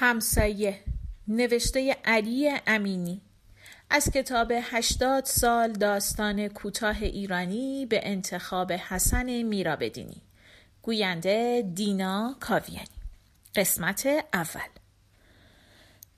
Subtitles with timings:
[0.00, 0.80] همسایه
[1.28, 3.20] نوشته علی امینی.
[3.90, 10.22] از کتاب هشتاد سال داستان کوتاه ایرانی به انتخاب حسن میرابدینی.
[10.82, 12.88] گوینده دینا کاویانی.
[13.54, 14.70] قسمت اول.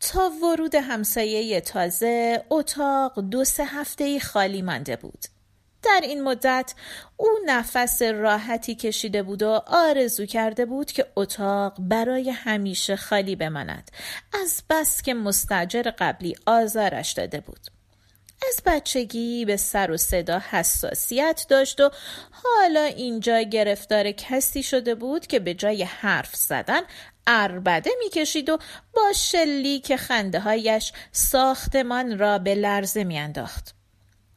[0.01, 5.25] تا ورود همسایه تازه اتاق دو سه هفته خالی مانده بود.
[5.83, 6.75] در این مدت
[7.17, 13.91] او نفس راحتی کشیده بود و آرزو کرده بود که اتاق برای همیشه خالی بماند
[14.43, 17.61] از بس که مستجر قبلی آزارش داده بود
[18.49, 21.91] از بچگی به سر و صدا حساسیت داشت و
[22.31, 26.81] حالا اینجا گرفتار کسی شده بود که به جای حرف زدن
[27.27, 28.59] اربده می‌کشید و
[28.95, 33.80] با شلیک خنده هایش ساختمان را به لرزه میانداخت.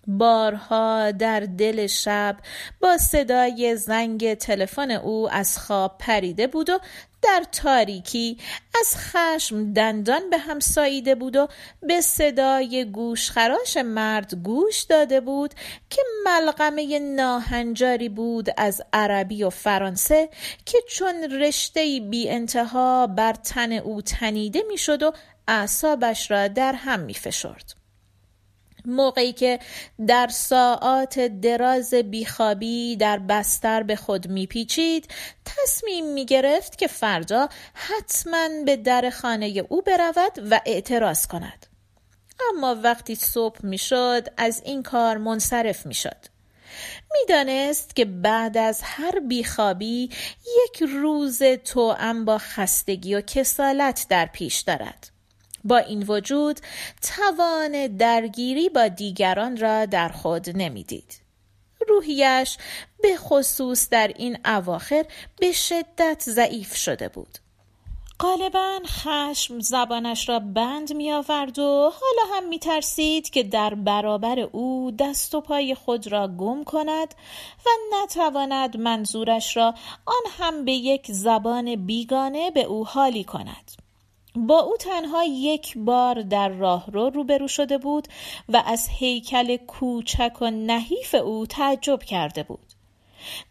[0.07, 2.37] بارها در دل شب
[2.79, 6.79] با صدای زنگ تلفن او از خواب پریده بود و
[7.23, 8.37] در تاریکی
[8.79, 11.47] از خشم دندان به هم ساییده بود و
[11.81, 15.53] به صدای گوشخراش مرد گوش داده بود
[15.89, 20.29] که ملغمه ناهنجاری بود از عربی و فرانسه
[20.65, 25.13] که چون رشته بی انتها بر تن او تنیده می‌شد و
[25.47, 27.82] اعصابش را در هم می فشرد.
[28.85, 29.59] موقعی که
[30.07, 35.07] در ساعات دراز بیخوابی در بستر به خود میپیچید
[35.45, 41.65] تصمیم می‌گرفت که فردا حتما به در خانه او برود و اعتراض کند.
[42.49, 46.33] اما وقتی صبح می‌شد از این کار منصرف می‌شد.
[47.13, 50.09] می‌دانست که بعد از هر بیخوابی
[50.65, 55.12] یک روز توأم با خستگی و کسالت در پیش دارد.
[55.63, 56.59] با این وجود
[57.01, 61.21] توان درگیری با دیگران را در خود نمی‌دید.
[61.87, 62.57] روحیش
[63.01, 65.05] به خصوص در این اواخر
[65.39, 67.37] به شدت ضعیف شده بود.
[68.19, 74.39] غالبا خشم زبانش را بند می آورد و حالا هم می ترسید که در برابر
[74.39, 77.15] او دست و پای خود را گم کند
[77.65, 79.73] و نتواند منظورش را
[80.05, 83.82] آن هم به یک زبان بیگانه به او حالی کند.
[84.35, 88.07] با او تنها یک بار در راه رو روبرو شده بود
[88.49, 92.73] و از هیکل کوچک و نحیف او تعجب کرده بود.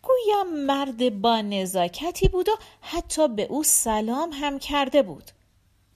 [0.03, 5.31] گویا مرد با نزاکتی بود و حتی به او سلام هم کرده بود.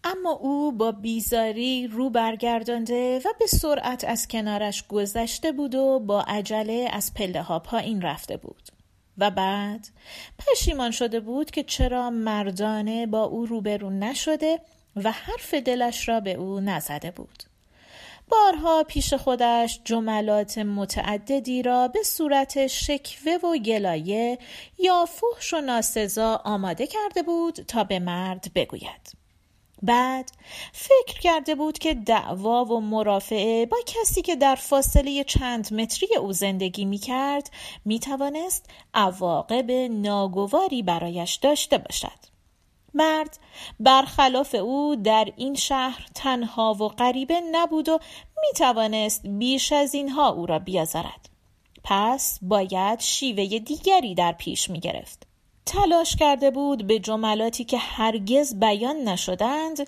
[0.05, 6.23] اما او با بیزاری رو برگردانده و به سرعت از کنارش گذشته بود و با
[6.23, 8.69] عجله از پله ها پایین رفته بود.
[9.19, 9.89] و بعد
[10.39, 14.61] پشیمان شده بود که چرا مردانه با او روبرو نشده
[14.97, 17.43] و حرف دلش را به او نزده بود
[18.29, 24.39] بارها پیش خودش جملات متعددی را به صورت شکوه و گلایه
[24.79, 29.27] یا فحش و ناسزا آماده کرده بود تا به مرد بگوید
[29.83, 30.31] بعد
[30.73, 36.33] فکر کرده بود که دعوا و مرافعه با کسی که در فاصله چند متری او
[36.33, 37.51] زندگی می کرد
[37.85, 42.36] می توانست عواقب ناگواری برایش داشته باشد.
[42.95, 43.39] مرد
[43.81, 47.99] برخلاف او در این شهر تنها و غریبه نبود و
[48.43, 51.29] می توانست بیش از اینها او را بیازارد
[51.85, 55.27] پس باید شیوه دیگری در پیش می گرفت.
[55.67, 59.79] تلاش کرده بود به جملاتی که هرگز بیان نشدند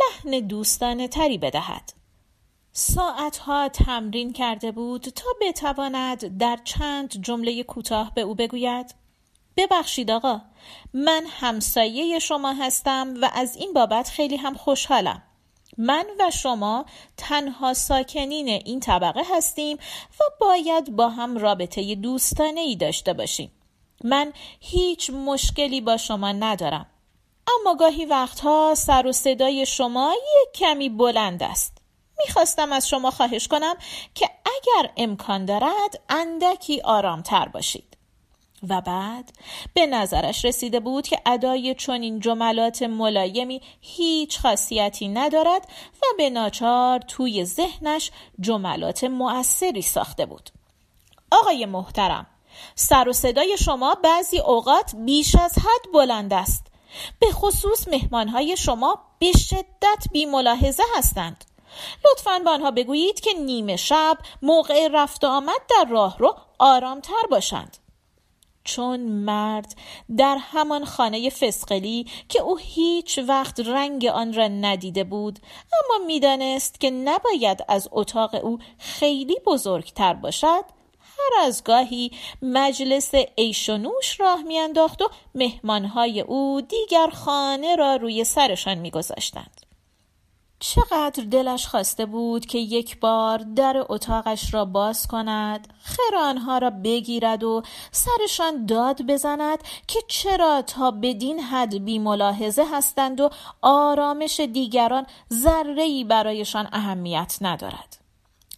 [0.00, 1.92] لحن دوستانه تری بدهد.
[2.72, 8.94] ساعتها تمرین کرده بود تا بتواند در چند جمله کوتاه به او بگوید
[9.56, 10.40] ببخشید آقا
[10.94, 15.22] من همسایه شما هستم و از این بابت خیلی هم خوشحالم.
[15.78, 16.86] من و شما
[17.16, 19.76] تنها ساکنین این طبقه هستیم
[20.20, 23.52] و باید با هم رابطه دوستانه ای داشته باشیم.
[24.04, 26.86] من هیچ مشکلی با شما ندارم.
[27.60, 31.78] اما گاهی وقتها سر و صدای شما یک کمی بلند است.
[32.18, 33.74] می‌خواستم از شما خواهش کنم
[34.14, 37.95] که اگر امکان دارد اندکی آرامتر باشید.
[38.68, 39.32] و بعد
[39.74, 45.68] به نظرش رسیده بود که ادای چنین جملات ملایمی هیچ خاصیتی ندارد
[46.02, 48.10] و به ناچار توی ذهنش
[48.40, 50.50] جملات مؤثری ساخته بود.
[51.30, 52.26] آقای محترم
[52.74, 56.66] سر و صدای شما بعضی اوقات بیش از حد بلند است.
[57.20, 61.44] به خصوص مهمانهای شما به شدت بی ملاحظه هستند.
[62.04, 67.76] لطفا به آنها بگویید که نیمه شب موقع رفت آمد در راه رو آرامتر باشند.
[68.66, 69.74] چون مرد
[70.16, 75.38] در همان خانه فسقلی که او هیچ وقت رنگ آن را ندیده بود
[75.72, 80.64] اما می‌دانست که نباید از اتاق او خیلی بزرگتر باشد
[81.00, 82.10] هر از گاهی
[82.42, 89.65] مجلس عیش و نوش راه میانداخت و مهمانهای او دیگر خانه را روی سرشان میگذاشتند.
[90.74, 95.68] چقدر دلش خواسته بود که یک بار در اتاقش را باز کند
[96.26, 99.58] آنها را بگیرد و سرشان داد بزند
[99.88, 103.30] که چرا تا بدین حد بی ملاحظه هستند و
[103.62, 108.05] آرامش دیگران ذره‌ای برایشان اهمیت ندارد.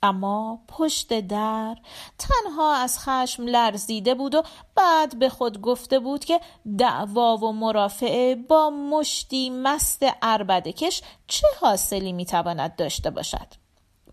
[0.02, 1.76] اما پشت در
[2.18, 4.42] تنها از خشم لرزیده بود و
[4.74, 6.40] بعد به خود گفته بود که
[6.78, 13.67] دعوا و مرافعه با مشتی مست اربدکش چه حاصلی می‌تواند داشته باشد.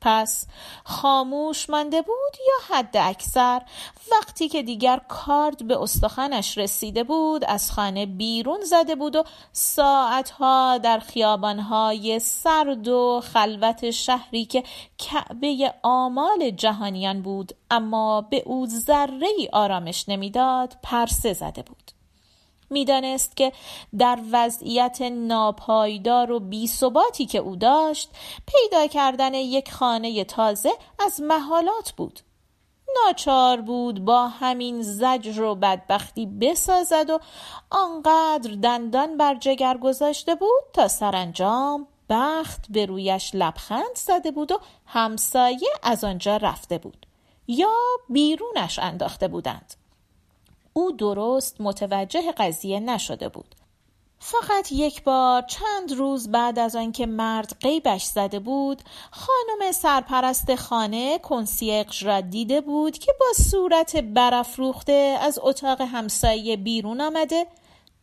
[0.06, 0.48] پس
[0.84, 3.62] خاموش مانده بود یا حد اکثر؟
[4.12, 10.78] وقتی که دیگر کارد به استخوانش رسیده بود از خانه بیرون زده بود و ساعتها
[10.78, 14.64] در خیابانهای سرد و خلوت شهری که
[14.98, 21.95] کعبه آمال جهانیان بود اما به او ذره آرامش نمی‌داد پرسه زده بود.
[22.70, 23.52] می‌دانست که
[23.98, 28.10] در وضعیت ناپایدار و بیثباتی که او داشت
[28.48, 32.20] پیدا کردن یک خانه تازه از محالات بود.
[33.06, 37.20] ناچار بود با همین زجر و بدبختی بسازد و
[37.70, 44.60] آنقدر دندان بر جگر گذاشته بود تا سرانجام بخت به رویش لبخند زده بود و
[44.86, 47.06] همسایه از آنجا رفته بود
[47.48, 47.74] یا
[48.10, 49.74] بیرونش انداخته بودند.
[50.78, 53.56] او درست متوجه قضیه نشده بود.
[54.20, 58.82] فقط یک بار چند روز بعد از آنکه مرد قیبش زده بود
[59.12, 67.02] خانم سرپرست خانه کنسیقش را دیده بود که با صورت برافروخته از اتاق همسایه بیرون
[67.02, 67.48] آمده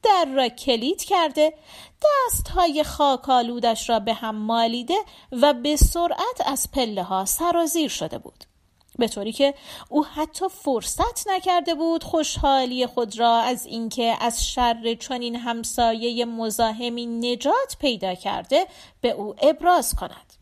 [0.02, 1.54] در را کلید کرده
[2.02, 4.98] دستهای خاکالودش را به هم مالیده
[5.32, 8.51] و به سرعت از پله ها سرازیر شده بود.
[8.98, 9.54] به طوری که
[9.88, 17.06] او حتی فرصت نکرده بود خوشحالی خود را از اینکه از شر چنین همسایه مزاحمی
[17.06, 18.66] نجات پیدا کرده
[19.00, 20.32] به او ابراز کند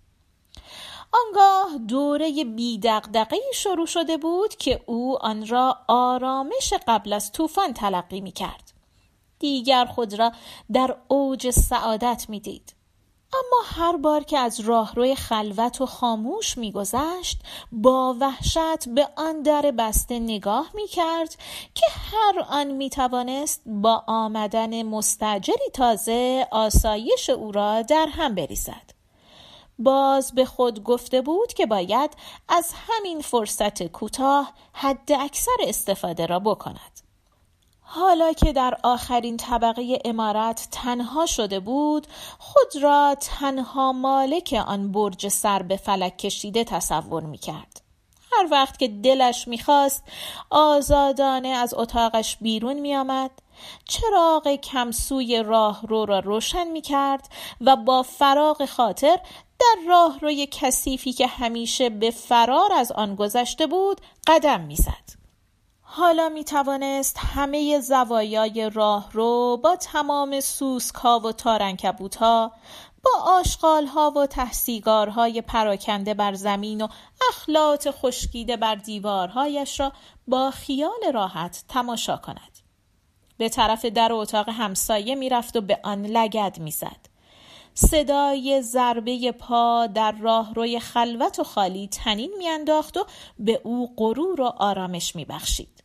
[1.13, 8.21] آنگاه دوره بیدقدقه شروع شده بود که او آن را آرامش قبل از طوفان تلقی
[8.21, 8.73] می کرد.
[9.39, 10.33] دیگر خود را
[10.73, 12.80] در اوج سعادت می دید.
[13.33, 17.39] اما هر بار که از راهروی خلوت و خاموش میگذشت
[17.73, 21.37] با وحشت به آن در بسته نگاه می‌کرد
[21.75, 28.91] که هر آن می‌توانست با آمدن مستجری تازه آسایش او را در هم بریزد.
[29.79, 32.11] باز به خود گفته بود که باید
[32.49, 37.00] از همین فرصت کوتاه حد اکثر استفاده را بکند.
[37.93, 42.07] حالا که در آخرین طبقه امارت تنها شده بود
[42.39, 47.81] خود را تنها مالک آن برج سر به فلک کشیده تصور می کرد.
[48.33, 50.05] هر وقت که دلش می‌خواست
[50.51, 53.31] آزادانه از اتاقش بیرون می آمد
[53.89, 57.29] چراغ کمسوی راه رو را روشن می کرد
[57.61, 59.21] و با فراغ خاطر
[59.61, 65.20] در راه روی کثیفی که همیشه به فرار از آن گذشته بود قدم می‌زد.
[65.93, 72.53] حالا می توانست همه زوایای راه رو با تمام سوسکا و تارنکبوت ها
[73.05, 76.89] با آشغالها و تحصیگارهای پراکنده بر زمین و
[77.29, 79.93] اخلاط خشکیده بر دیوارهایش را
[80.29, 82.59] با خیال راحت تماشا کند.
[83.39, 87.11] به طرف در اتاق همسایه می‌رفت و به آن لگد می‌زد.
[87.75, 93.05] صدای ضربه پا در راه روی خلوت و خالی تنین میانداخت و
[93.39, 95.81] به او غرور و آرامش میبخشید.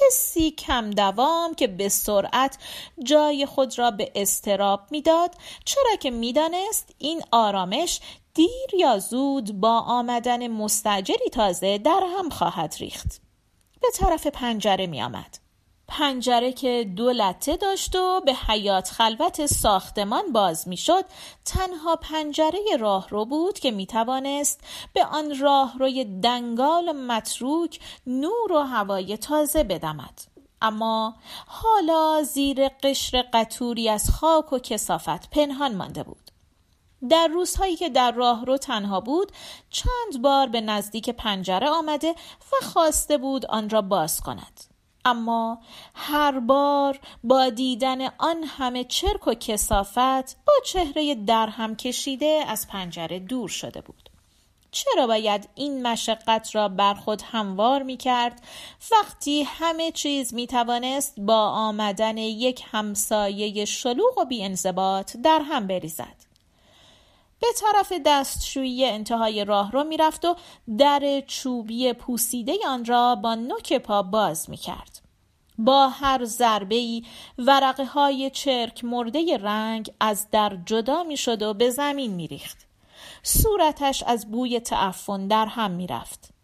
[0.00, 2.58] حسی کم دوام که به سرعت
[3.04, 8.00] جای خود را به استراب می‌داد چرا که می‌دانست این آرامش
[8.34, 13.20] دیر یا زود با آمدن مستجری تازه در هم خواهد ریخت
[13.80, 15.38] به طرف پنجره می آمد.
[15.90, 21.04] پنجره که دو لطه داشت و به حیات خلوت ساختمان باز می‌شد
[21.44, 24.60] تنها پنجره راهرو بود که می توانست
[24.92, 30.20] به آن راهروی دنگال و متروک نور و هوای تازه بدمد.
[30.62, 31.14] اما
[31.46, 36.30] حالا زیر قشر قطوری از خاک و کسافت پنهان مانده بود.
[37.08, 39.32] در روزهایی که در راهرو تنها بود
[39.70, 42.10] چند بار به نزدیک پنجره آمده
[42.52, 44.69] و خواسته بود آن را باز کند.
[45.04, 45.58] اما
[45.94, 53.18] هر بار با دیدن آن همه چرک و کسافت با چهره درهم کشیده از پنجره
[53.18, 54.10] دور شده بود.
[54.70, 58.42] چرا باید این مشقت را بر خود هموار می کرد
[58.92, 66.29] وقتی همه چیز می توانست با آمدن یک همسایه شلوغ و انضباط در هم بریزد.
[67.40, 70.36] به طرف دستشویی انتهای راه رو می‌رفت و
[70.78, 75.00] در چوبی پوسیده آن را با نوک پا باز می کرد.
[75.58, 77.04] با هر ضربه ای
[77.38, 82.58] ورقه های چرک مرده رنگ از در جدا می شد و به زمین می ریخت.
[83.22, 86.39] صورتش از بوی تعفن در هم می رفت.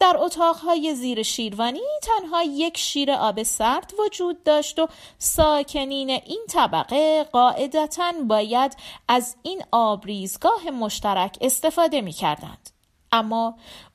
[0.00, 7.24] در اتاقهای زیر شیروانی تنها یک شیر آب سرد وجود داشت و ساکنین این طبقه
[7.24, 8.76] قاعدتا باید
[9.08, 12.70] از این آبریزگاه مشترک استفاده می کردند.
[13.12, 13.54] اما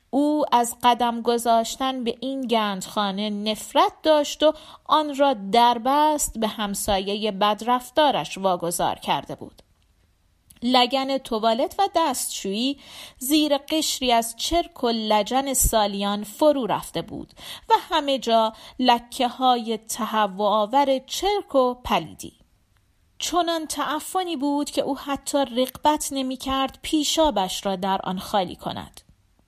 [0.10, 4.54] او از قدم گذاشتن به این گندخانه نفرت داشت و
[4.86, 9.62] آن را دربست به همسایه بدرفتارش واگذار کرده بود.
[10.64, 12.80] لگن توالت و دستشویی
[13.18, 17.34] زیر قشری از چرک و لجن سالیان فرو رفته بود
[17.70, 19.80] و همه جا لکه های
[20.40, 22.34] آور چرک و پلیدی.
[23.20, 29.02] چنان تعفنی بود که او حتی رقبت نمی کرد پیشابش را در آن خالی کند.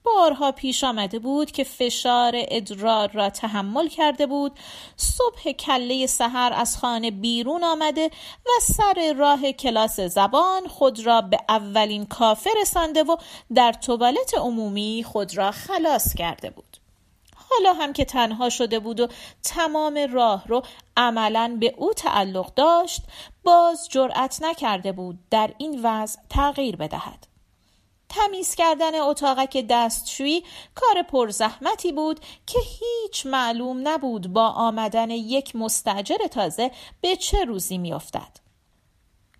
[0.04, 4.60] بارها پیش آمده بود که فشار ادرار را تحمل کرده بود.
[4.98, 8.06] صبح کله سحر از خانه بیرون آمده
[8.46, 13.16] و سر راه کلاس زبان خود را به اولین کافه رسانده و
[13.56, 16.78] در توالت عمومی خود را خلاص کرده بود.
[17.50, 19.08] حالا هم که تنها شده بود و
[19.44, 20.64] تمام راه رو
[20.98, 23.02] عملا به او تعلق داشت
[23.44, 27.33] باز جرأت نکرده بود در این وضع تغییر بدهد.
[28.16, 30.44] تمیز کردن اتاقک دستشویی
[30.76, 37.78] کار پرزحمتی بود که هیچ معلوم نبود با آمدن یک مستجر تازه به چه روزی
[37.78, 38.44] میافتد.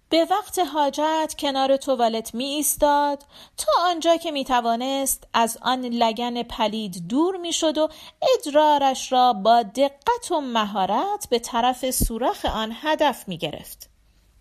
[0.10, 3.24] به وقت حاجت کنار توالت می ایستاد
[3.58, 7.90] تا آنجا که می توانست از آن لگن پلید دور می شد و
[8.22, 13.93] ادرارش را با دقت و مهارت به طرف سوراخ آن هدف می گرفت.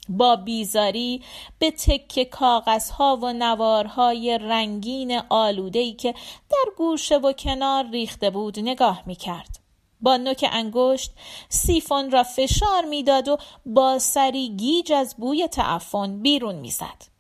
[0.09, 1.23] با بیزاری
[1.59, 6.13] به تک کاغذها و نوارهای رنگین آلودهی که
[6.51, 9.59] در گوشه و کنار ریخته بود نگاه می کرد.
[10.01, 11.11] با نوک انگشت
[11.49, 17.13] سیفون را فشار می‌داد و با سری گیج از بوی تعفن بیرون می‌زد.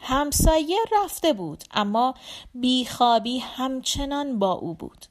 [0.00, 2.14] همسایه رفته بود اما
[2.54, 5.06] بیخوابی همچنان با او بود.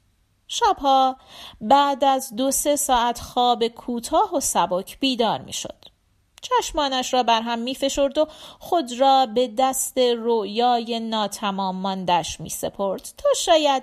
[0.48, 1.16] شبها
[1.60, 5.97] بعد از دو سه ساعت خواب کوتاه و سبک بیدار می‌شد.
[6.42, 8.26] چشمانش را بر هم می فشرد و
[8.58, 13.82] خود را به دست رویای ناتمام ماندش می سپرد تا شاید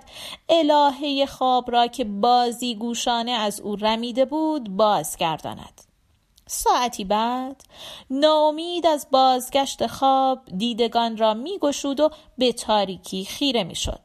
[0.49, 5.81] الهه خواب را که بازی گوشانه از او رمیده بود بازگرداند.
[6.47, 7.63] ساعتی بعد
[8.09, 13.99] ناامید از بازگشت خواب دیدگان را می گشود و به تاریکی خیره می شد.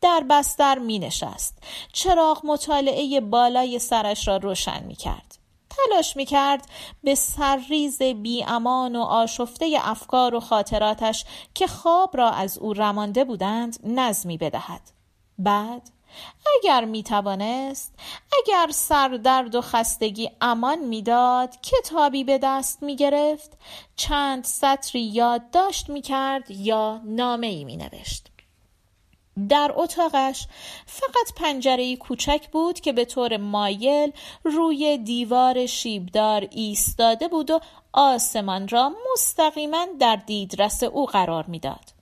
[0.00, 1.62] در بستر می نشست.
[1.92, 5.41] چراغ مطالعه بالای سرش را روشن می کرد.
[5.76, 6.68] تلاش می کرد
[7.04, 11.24] به سرریز بی امان و آشفته افکار و خاطراتش
[11.54, 14.80] که خواب را از او رمانده بودند نظمی بدهد.
[15.38, 15.90] بعد
[16.58, 17.94] اگر می توانست
[18.38, 23.58] اگر سردرد و خستگی امان می‌داد کتابی به دست می گرفت
[23.96, 28.31] چند سطری یادداشت می کرد یا نامه ای می نوشت.
[29.48, 30.46] در اتاقش
[30.86, 34.12] فقط پنجره کوچک بود که به طور مایل
[34.44, 37.60] روی دیوار شیبدار ایستاده بود و
[37.92, 41.92] آسمان را مستقیما در دیدرس او قرار می‌داد.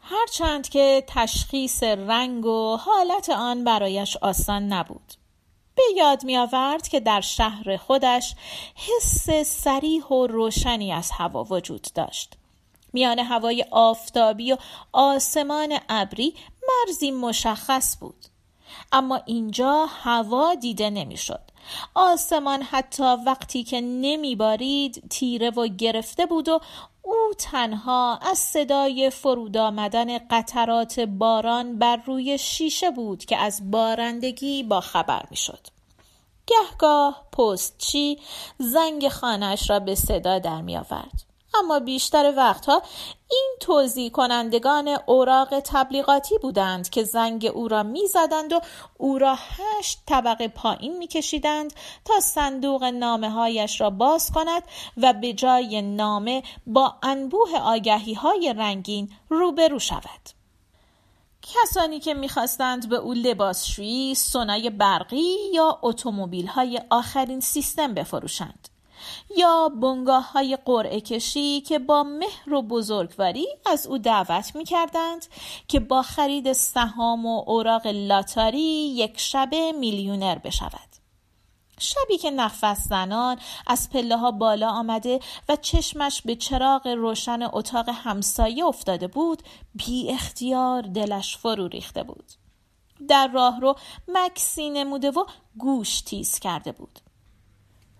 [0.00, 5.12] هرچند که تشخیص رنگ و حالت آن برایش آسان نبود.
[5.74, 8.34] به یاد می آورد که در شهر خودش
[8.74, 12.34] حس سریح و روشنی از هوا وجود داشت.
[12.96, 14.56] میان هوای آفتابی و
[14.92, 16.34] آسمان ابری
[16.68, 18.26] مرزی مشخص بود
[18.92, 21.40] اما اینجا هوا دیده نمی‌شد.
[21.94, 26.60] آسمان حتی وقتی که نمیبارید تیره و گرفته بود و
[27.02, 34.62] او تنها از صدای فرود آمدن قطرات باران بر روی شیشه بود که از بارندگی
[34.62, 35.66] با خبر می‌شد.
[36.46, 38.18] گهگاه پستچی
[38.58, 41.25] زنگ خانهاش را به صدا در می آورد.
[41.58, 42.82] اما بیشتر وقتها
[43.30, 48.60] این توضیح کنندگان اوراق تبلیغاتی بودند که زنگ او را می‌زدند و
[48.98, 51.72] او را هشت طبقه پایین میکشیدند
[52.04, 54.62] تا صندوق نامه هایش را باز کند
[54.96, 60.36] و به جای نامه با انبوه آگهی های رنگین روبرو شود.
[61.42, 68.68] کسانی که می‌خواستند به او لباسشویی، سونای برقی یا اتومبیل های آخرین سیستم بفروشند.
[69.36, 75.26] یا بنگاه های قرعه کشی که با مهر و بزرگواری از او دعوت می کردند
[75.68, 80.96] که با خرید سهام و اوراق لاتاری یک شبه میلیونر بشود.
[81.80, 87.88] شبی که نفس زنان از پله ها بالا آمده و چشمش به چراغ روشن اتاق
[87.88, 89.42] همسایه افتاده بود
[89.74, 92.32] بی اختیار دلش فرو ریخته بود
[93.08, 93.74] در راه رو
[94.08, 95.24] مکسی نموده و
[95.58, 97.00] گوش تیز کرده بود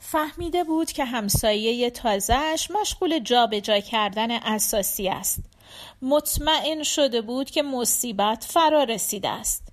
[0.09, 5.41] فهمیده بود که همسایه تازهش مشغول جابجا جا کردن اساسی است.
[6.03, 9.69] مطمئن شده بود که مصیبت فرا رسیده است.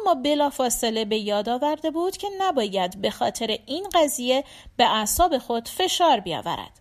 [0.00, 4.44] اما بلافاصله به یاد آورده بود که نباید به خاطر این قضیه
[4.76, 6.80] به اعصاب خود فشار بیاورد.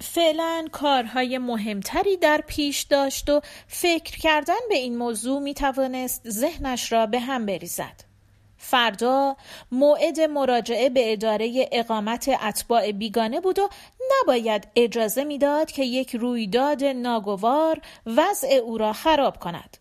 [0.00, 6.92] فعلا کارهای مهمتری در پیش داشت و فکر کردن به این موضوع می توانست ذهنش
[6.92, 8.05] را به هم بریزد.
[8.70, 9.36] فردا
[9.72, 13.68] موعد مراجعه به اداره اقامت اتباع بیگانه بود و
[14.22, 19.76] نباید اجازه می‌داد که یک رویداد ناگوار وضع او را خراب کند.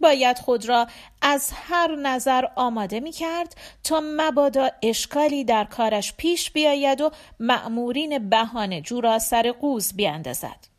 [0.00, 0.86] باید خود را
[1.22, 8.30] از هر نظر آماده می کرد تا مبادا اشکالی در کارش پیش بیاید و مأمورین
[8.30, 10.73] بهانه جو را سر قوز بیاندازد.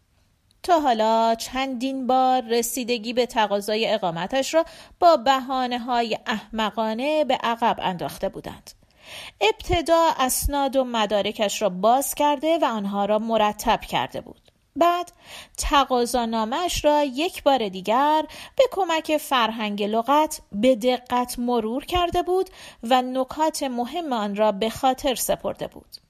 [0.65, 4.65] تا حالا چندین بار رسیدگی به تقاضای اقامتش را
[5.00, 8.72] با بهانه های احمقانه به عقب انداخته بودند.
[9.41, 14.41] ابتدا اسناد و مدارکش را باز کرده و آنها را مرتب کرده بود.
[14.75, 15.12] بعد
[15.57, 22.50] تقاضانامش را یک بار دیگر به کمک فرهنگ لغت به دقت مرور کرده بود
[22.84, 26.04] و نکات مهم آن را به خاطر سپرده بود.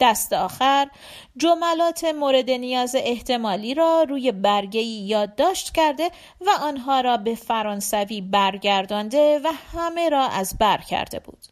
[0.00, 0.88] دست آخر
[1.36, 6.10] جملات مورد نیاز احتمالی را روی برگه یادداشت کرده
[6.40, 11.46] و آنها را به فرانسوی برگردانده و همه را از بر کرده بود.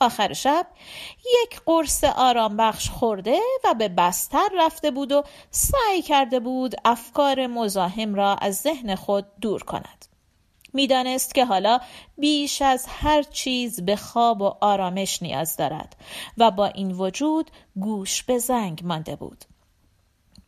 [0.00, 0.66] آخر شب
[1.42, 7.46] یک قرص آرام بخش خورده و به بستر رفته بود و سعی کرده بود افکار
[7.46, 10.15] مزاحم را از ذهن خود دور کند.
[10.76, 11.80] می‌دانست که حالا
[12.18, 15.96] بیش از هر چیز به خواب و آرامش نیاز دارد
[16.38, 19.44] و با این وجود گوش به زنگ مانده بود.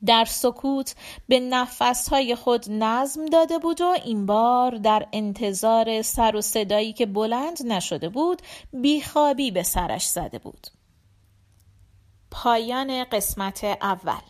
[0.06, 0.94] در سکوت
[1.28, 7.06] به نفسهای خود نظم داده بود و این بار در انتظار سر و صدایی که
[7.06, 8.42] بلند نشده بود
[8.72, 10.66] بیخوابی به سرش زده بود
[12.30, 14.20] پایان قسمت اول